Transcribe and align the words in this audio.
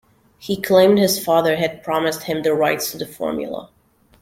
He 0.39 0.59
claimed 0.59 0.97
his 0.97 1.23
father 1.23 1.57
had 1.57 1.83
promised 1.83 2.23
him 2.23 2.41
the 2.41 2.55
rights 2.55 2.89
to 2.91 2.97
the 2.97 3.05
formula. 3.05 3.69